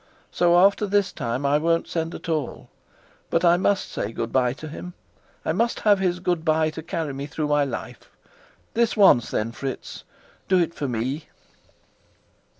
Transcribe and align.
So 0.31 0.57
after 0.57 0.87
this 0.87 1.11
time 1.11 1.45
I 1.45 1.59
won't 1.59 1.87
send 1.87 2.15
at 2.15 2.27
all. 2.27 2.71
But 3.29 3.45
I 3.45 3.55
must 3.55 3.87
say 3.91 4.11
good 4.11 4.31
by 4.33 4.51
to 4.53 4.67
him; 4.67 4.95
I 5.45 5.51
must 5.51 5.81
have 5.81 5.99
his 5.99 6.19
good 6.19 6.43
by 6.43 6.71
to 6.71 6.81
carry 6.81 7.13
me 7.13 7.27
through 7.27 7.49
my 7.49 7.65
life. 7.65 8.09
This 8.73 8.97
once, 8.97 9.29
then, 9.29 9.51
Fritz, 9.51 10.03
do 10.47 10.57
it 10.57 10.73
for 10.73 10.87
me." 10.87 11.27